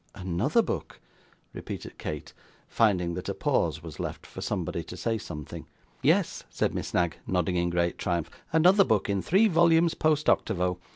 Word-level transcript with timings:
'Another 0.15 0.63
book!' 0.63 0.99
repeated 1.53 1.99
Kate, 1.99 2.33
finding 2.67 3.13
that 3.13 3.29
a 3.29 3.35
pause 3.35 3.83
was 3.83 3.99
left 3.99 4.25
for 4.25 4.41
somebody 4.41 4.83
to 4.83 4.97
say 4.97 5.15
something. 5.19 5.67
'Yes,' 6.01 6.43
said 6.49 6.73
Miss 6.73 6.91
Knag, 6.91 7.17
nodding 7.27 7.55
in 7.55 7.69
great 7.69 7.99
triumph; 7.99 8.31
'another 8.51 8.83
book, 8.83 9.11
in 9.11 9.21
three 9.21 9.47
volumes 9.47 9.93
post 9.93 10.27
octavo. 10.27 10.79